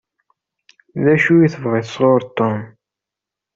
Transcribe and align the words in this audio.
D 1.03 1.05
acu 1.13 1.33
i 1.39 1.47
tebɣiḍ 1.53 1.85
sɣur 1.89 2.21
Tom? 2.37 2.59